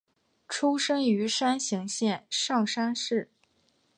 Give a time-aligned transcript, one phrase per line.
[0.49, 3.29] 出身于山形县上山市。